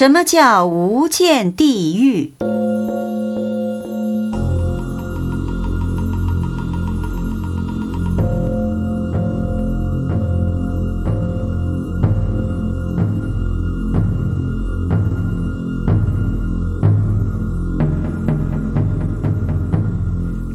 [0.00, 2.32] 什么叫无间地狱？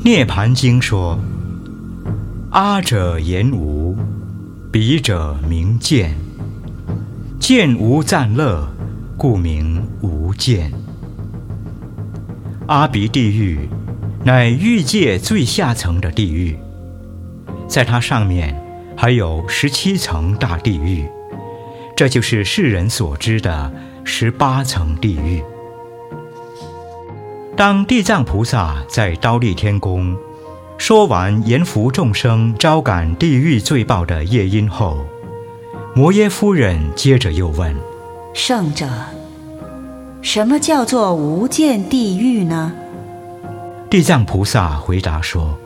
[0.03, 1.19] 涅盘经说
[2.49, 3.95] ：“阿者言无，
[4.71, 6.15] 彼者名见。
[7.39, 8.67] 见无暂乐，
[9.17, 10.71] 故名无间。
[12.67, 13.69] 阿鼻地狱，
[14.23, 16.57] 乃欲界最下层的地狱，
[17.67, 18.59] 在它上面
[18.95, 21.05] 还有十七层大地狱，
[21.95, 23.71] 这就是世人所知的
[24.03, 25.43] 十八层地狱。”
[27.55, 30.13] 当地藏菩萨在刀立天宫
[30.77, 35.05] 说完阎浮众生招感地狱罪报的夜莺后，
[35.95, 37.73] 摩耶夫人接着又问
[38.37, 38.85] ：“圣者，
[40.21, 42.73] 什么叫做无间地狱呢？”
[43.89, 45.57] 地藏菩萨回答说：“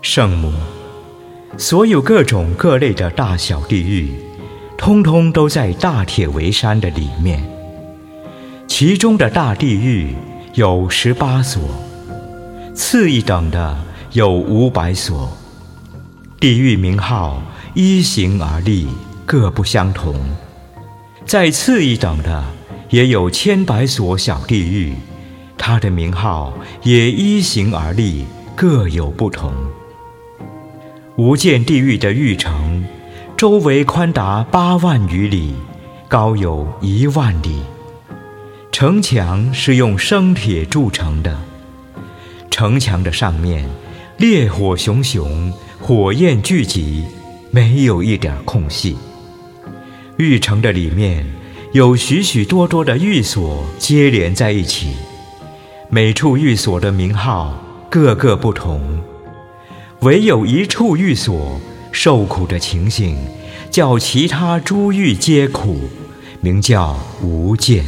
[0.00, 0.50] 圣母，
[1.58, 4.14] 所有各种各类的大小地狱，
[4.78, 7.44] 通通都在大铁围山的里面，
[8.66, 10.14] 其中的大地狱。”
[10.54, 11.62] 有十八所，
[12.74, 13.78] 次一等的
[14.10, 15.30] 有五百所。
[16.40, 17.40] 地狱名号
[17.74, 18.88] 依形而立，
[19.24, 20.16] 各不相同。
[21.30, 22.44] 再次一等的
[22.88, 24.92] 也有千百所小地狱，
[25.56, 28.24] 它的名号也依形而立，
[28.56, 29.54] 各有不同。
[31.14, 32.84] 无间地狱的狱城，
[33.36, 35.54] 周围宽达八万余里，
[36.08, 37.62] 高有一万里。
[38.72, 41.38] 城墙是用生铁铸成的，
[42.50, 43.70] 城墙的上面
[44.16, 47.04] 烈火熊熊，火焰聚集，
[47.52, 48.96] 没有一点空隙。
[50.20, 51.24] 玉城的里面
[51.72, 54.88] 有许许多多的寓所接连在一起，
[55.88, 59.00] 每处寓所的名号各个不同，
[60.00, 61.58] 唯有一处寓所
[61.90, 63.16] 受苦的情形，
[63.70, 65.88] 叫其他诸狱皆苦，
[66.42, 67.82] 名叫无间。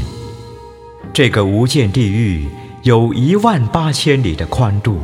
[1.12, 2.46] 这个无间地狱
[2.82, 5.00] 有一万八千里的宽度，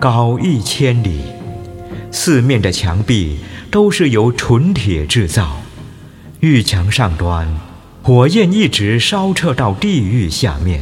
[0.00, 1.20] 高一千里，
[2.10, 3.38] 四面的墙壁
[3.70, 5.59] 都是由纯铁制造。
[6.40, 7.46] 狱墙上端，
[8.02, 10.80] 火焰一直烧彻到地狱下面，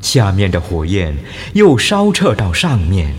[0.00, 1.16] 下面的火焰
[1.52, 3.14] 又烧彻到上面。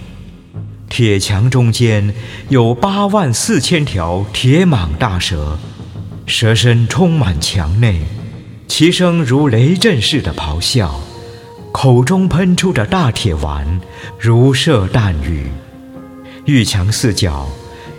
[0.89, 2.13] 铁墙中间
[2.49, 5.57] 有八万四千条铁蟒大蛇，
[6.25, 8.01] 蛇身充满墙内。
[8.67, 10.99] 其声如雷震似的咆哮，
[11.71, 13.79] 口中喷出的大铁丸
[14.19, 15.47] 如射弹雨。
[16.43, 17.47] 玉墙四角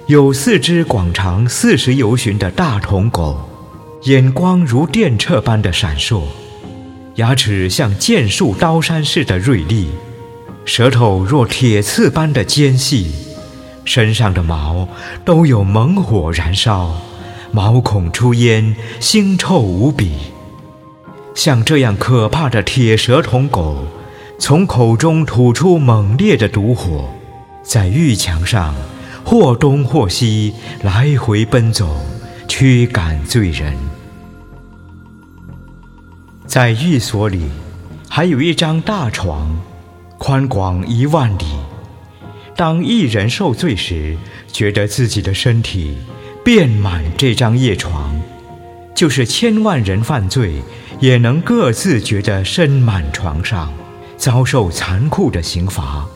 [0.08, 3.40] 有四只广长四十由旬的大铜狗，
[4.02, 6.22] 眼光如电掣般的闪烁，
[7.16, 9.88] 牙齿像剑术刀山似的锐利，
[10.64, 13.10] 舌头若铁刺般的尖细，
[13.84, 14.86] 身上的毛
[15.24, 16.94] 都有猛火燃烧，
[17.50, 20.12] 毛孔出烟，腥臭无比。
[21.34, 23.84] 像这样可怕的铁蛇铜狗，
[24.38, 27.10] 从口中吐出猛烈的毒火，
[27.64, 28.72] 在玉墙上
[29.28, 30.54] 或东或西
[30.84, 32.00] 来回奔走，
[32.47, 33.75] 驱赶罪人。
[36.47, 37.42] 在狱所里，
[38.09, 39.50] 还有一张大床，
[40.16, 41.44] 宽广一万里。
[42.54, 44.16] 当一人受罪时，
[44.53, 45.98] 觉得自己的身体
[46.44, 48.15] 遍满这张夜床，
[48.94, 50.62] 就是千万人犯罪。
[51.00, 53.70] 也能各自觉得身满床上，
[54.16, 56.06] 遭受残酷的刑罚。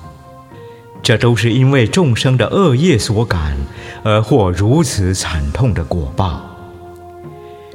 [1.10, 3.56] 这都是因为众生的恶业所感，
[4.04, 6.41] 而获如此惨痛的果报。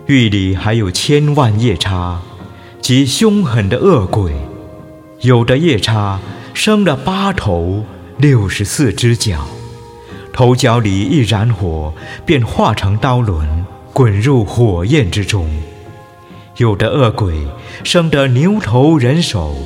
[0.06, 2.22] 狱里还有千万夜叉，
[2.80, 4.32] 及凶狠的恶鬼。
[5.20, 6.18] 有的夜叉
[6.54, 7.84] 生了八头
[8.16, 9.46] 六十四只脚，
[10.32, 11.94] 头角里一燃火，
[12.26, 15.46] 便化成刀轮，滚入火焰之中。
[16.56, 17.46] 有的恶鬼
[17.84, 19.58] 生得牛头人手，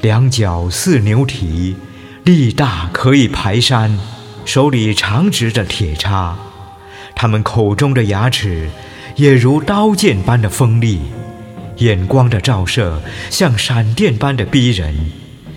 [0.00, 1.76] 两脚似牛蹄，
[2.24, 3.98] 力大可以排山，
[4.44, 6.38] 手里长执着铁叉，
[7.16, 8.68] 他们口中的牙齿
[9.16, 11.00] 也如刀剑般的锋利，
[11.78, 15.10] 眼光的照射像闪电般的逼人，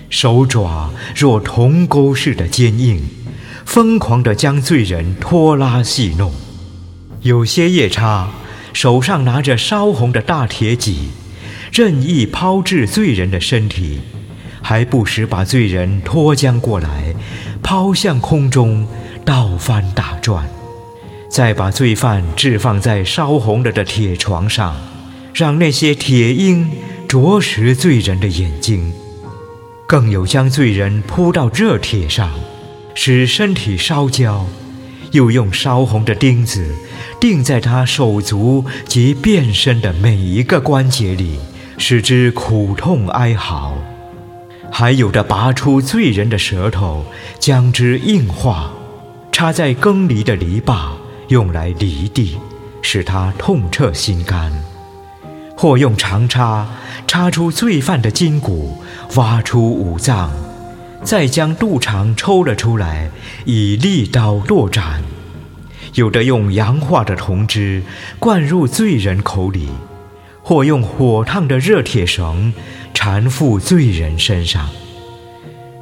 [0.09, 2.99] 手爪若铜钩似的坚硬，
[3.63, 6.33] 疯狂地将罪人拖拉戏弄。
[7.21, 8.29] 有些夜叉。
[8.73, 11.07] 手上拿着烧红的大铁戟，
[11.71, 14.01] 任意抛掷罪人的身体，
[14.67, 17.13] 还不时把罪人拖将过来，
[17.61, 18.87] 抛向空中，
[19.23, 20.49] 倒翻打转，
[21.29, 24.75] 再把罪犯置放在烧红了的铁床上，
[25.35, 26.67] 让那些铁鹰
[27.07, 28.91] 啄食罪人的眼睛；
[29.85, 32.31] 更有将罪人扑到热铁上，
[32.95, 34.47] 使身体烧焦，
[35.11, 36.73] 又用烧红的钉子
[37.19, 41.37] 钉在他手足及遍身的每一个关节里，
[41.77, 43.77] 使之苦痛哀嚎。
[44.77, 47.05] 还有的拔出罪人的舌头，
[47.39, 48.69] 将之硬化，
[49.31, 50.89] 插在耕犁的篱笆，
[51.29, 52.37] 用来犁地，
[52.81, 54.51] 使他痛彻心肝；
[55.55, 56.67] 或用长叉
[57.07, 58.83] 插出罪犯的筋骨，
[59.15, 60.29] 挖出五脏，
[61.01, 63.09] 再将肚肠抽了出来，
[63.45, 64.99] 以利刀剁斩；
[65.93, 67.81] 有的用洋化的铜汁
[68.19, 69.69] 灌入罪人口里，
[70.43, 72.51] 或用火烫的热铁绳。
[73.05, 74.67] 缠附罪人身上，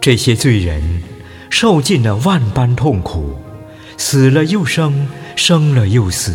[0.01, 1.01] 这些罪人
[1.49, 3.37] 受尽了万般痛苦，
[3.95, 6.33] 死了又生，生了又死，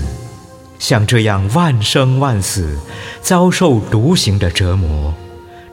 [0.78, 2.78] 像这样万生万死，
[3.20, 5.12] 遭受独行的折磨，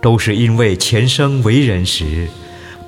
[0.01, 2.27] 都是因为前生为人时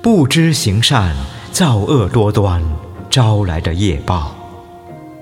[0.02, 1.16] 不知行善，
[1.50, 2.62] 造恶多端，
[3.08, 4.36] 招来的业报。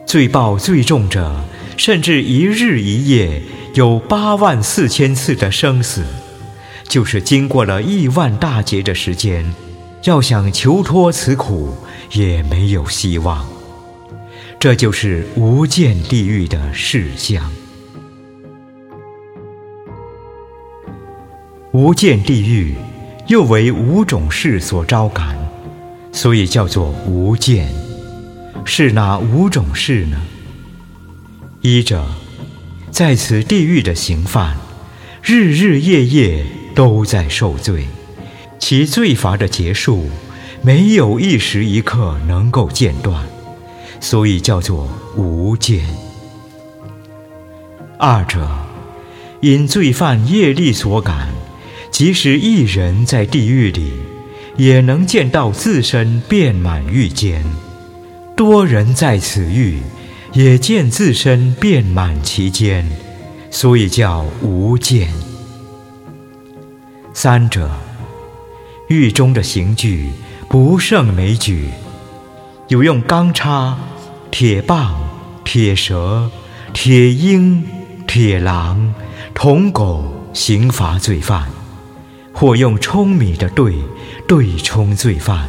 [0.05, 1.41] 罪报最重者，
[1.77, 3.41] 甚至一日一夜
[3.75, 6.03] 有八万四千次的生死。
[6.89, 9.45] 就是经过了亿万大劫的时间，
[10.05, 11.75] 要想求脱此苦，
[12.13, 13.47] 也没有希望。
[14.59, 17.51] 这就是无间地狱的世相。
[21.73, 22.75] 无间地狱
[23.27, 25.37] 又为五种事所招感，
[26.13, 27.69] 所以叫做无间。
[28.65, 30.17] 是哪五种事呢？
[31.61, 32.07] 一者，
[32.91, 34.57] 在此地狱的刑犯，
[35.23, 36.47] 日日夜夜。
[36.77, 37.87] 都在受罪，
[38.59, 40.11] 其罪罚的结束，
[40.61, 43.27] 没有一时一刻能够间断，
[43.99, 44.87] 所以叫做
[45.17, 45.83] 无间。
[47.99, 48.47] 二者，
[49.41, 51.31] 因罪犯业力所感，
[51.91, 53.93] 即使一人在地狱里，
[54.59, 57.41] 也能见到自身遍满狱间；
[58.37, 59.79] 多人在此狱，
[60.35, 62.87] 也见自身遍满其间，
[63.51, 65.09] 所以叫无间。
[67.19, 67.71] 三者，
[68.89, 70.11] 狱中的刑具
[70.51, 71.71] 不胜枚举，
[72.69, 73.79] 有用钢叉、
[74.31, 74.95] 铁棒、
[75.43, 76.31] 铁蛇、
[76.75, 77.67] 铁鹰、
[78.07, 78.93] 铁狼、
[79.33, 80.05] 铜狗
[80.35, 81.45] 刑罚罪犯；
[82.35, 83.73] 或用舂米的碓
[84.29, 85.49] 对冲罪犯；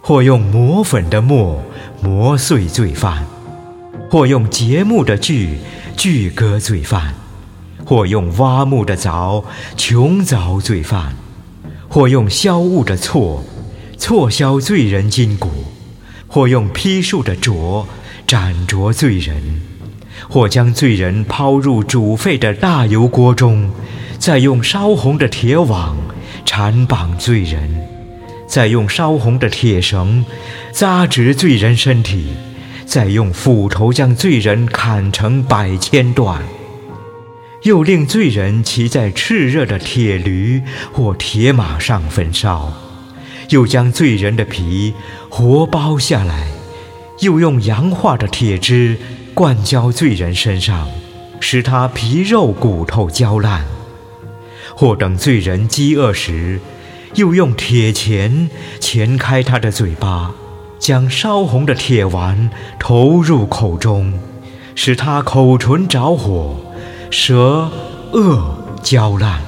[0.00, 1.62] 或用磨粉的磨
[2.00, 3.22] 磨碎罪犯；
[4.10, 5.58] 或用节木的锯
[5.94, 7.12] 锯割罪犯。
[7.86, 9.44] 或用挖木的凿
[9.76, 11.14] 穷凿罪犯，
[11.88, 13.40] 或用削物的锉
[13.96, 15.48] 锉削罪人筋骨，
[16.26, 17.86] 或用劈树的镯
[18.26, 19.62] 斩着罪人，
[20.28, 23.70] 或将罪人抛入煮沸的大油锅中，
[24.18, 25.96] 再用烧红的铁网
[26.44, 27.86] 缠绑罪人，
[28.48, 30.24] 再用烧红的铁绳
[30.72, 32.32] 扎直罪人身体，
[32.84, 36.42] 再用斧头将罪人砍成百千段。
[37.66, 42.72] 又令罪人骑在炽热的铁驴或铁马上焚烧，
[43.48, 44.94] 又将罪人的皮
[45.28, 46.46] 活剥下来，
[47.22, 48.96] 又用洋化的铁汁
[49.34, 50.86] 灌浇罪人身上，
[51.40, 53.62] 使他皮肉骨头焦烂；
[54.76, 56.60] 或等罪人饥饿时，
[57.14, 60.30] 又用铁钳钳开他的嘴巴，
[60.78, 64.16] 将烧红的铁丸投入口中，
[64.76, 66.60] 使他口唇着火。
[67.10, 67.70] 舌
[68.12, 69.40] 腭焦烂，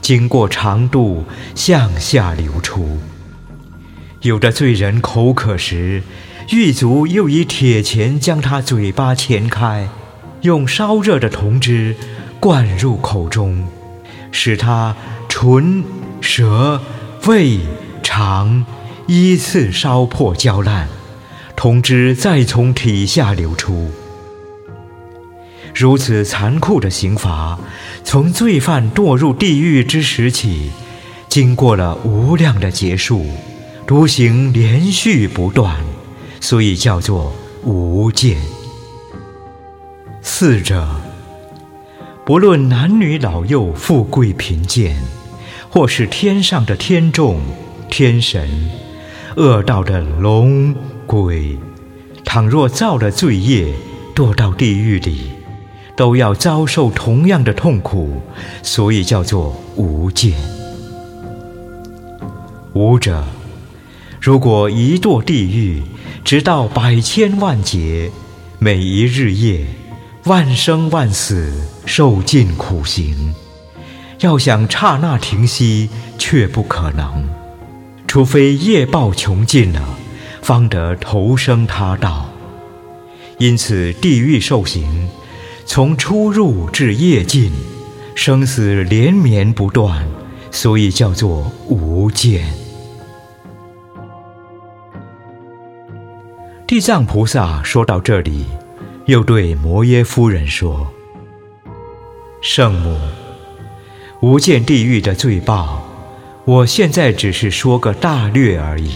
[0.00, 1.24] 经过肠肚
[1.54, 2.98] 向下流出。
[4.22, 6.02] 有的罪人口渴时，
[6.50, 9.88] 狱卒又以铁钳将他嘴巴钳开，
[10.42, 11.94] 用烧热的铜汁
[12.40, 13.66] 灌入口中，
[14.30, 14.94] 使他
[15.28, 15.84] 唇、
[16.20, 16.80] 舌、
[17.26, 17.60] 胃、
[18.02, 18.64] 肠
[19.06, 20.88] 依次烧破焦烂，
[21.56, 23.90] 铜汁再从体下流出。
[25.78, 27.56] 如此残酷的刑罚，
[28.02, 30.72] 从罪犯堕入地狱之时起，
[31.28, 33.24] 经过了无量的劫数，
[33.86, 35.76] 独行连续不断，
[36.40, 37.32] 所以叫做
[37.62, 38.36] 无间。
[40.20, 40.84] 四者，
[42.26, 45.00] 不论男女老幼、富贵贫贱，
[45.70, 47.40] 或是天上的天众、
[47.88, 48.68] 天神，
[49.36, 50.74] 恶道的龙
[51.06, 51.56] 鬼，
[52.24, 53.72] 倘若造了罪业，
[54.12, 55.37] 堕到地狱里。
[55.98, 58.22] 都要遭受同样的痛苦，
[58.62, 60.32] 所以叫做无间。
[62.72, 63.24] 无者，
[64.20, 65.82] 如果一堕地狱，
[66.24, 68.12] 直到百千万劫，
[68.60, 69.66] 每一日夜，
[70.26, 71.52] 万生万死，
[71.84, 73.34] 受尽苦行，
[74.20, 77.28] 要想刹那停息，却不可能，
[78.06, 79.98] 除非业报穷尽了，
[80.42, 82.30] 方得投生他道。
[83.38, 85.08] 因此，地狱受刑，
[85.68, 87.52] 从出入至夜尽，
[88.14, 90.08] 生死连绵不断，
[90.50, 92.42] 所以叫做无间。
[96.66, 98.46] 地藏菩萨说到这里，
[99.04, 100.88] 又对摩耶夫人说
[102.40, 102.98] ：“圣母，
[104.22, 105.86] 无间地狱的罪报，
[106.46, 108.92] 我现在只是说个大略而已。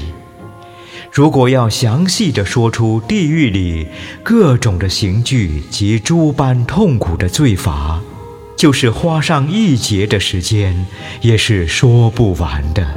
[1.13, 3.87] 如果要详细的说出地狱里
[4.23, 8.01] 各种的刑具及诸般痛苦的罪罚，
[8.57, 10.87] 就是花上一劫的时间，
[11.21, 12.95] 也是说不完的。”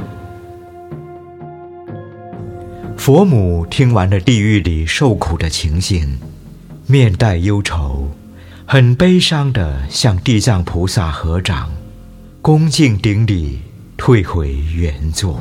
[2.96, 6.18] 佛母听完了地狱里受苦的情形，
[6.86, 8.10] 面带忧愁，
[8.64, 11.70] 很悲伤地向地藏菩萨合掌，
[12.40, 13.58] 恭敬顶礼，
[13.98, 15.38] 退回原座。